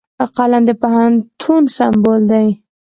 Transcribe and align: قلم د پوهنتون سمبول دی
قلم 0.37 0.63
د 0.67 0.71
پوهنتون 0.81 1.63
سمبول 1.75 2.21
دی 2.31 2.47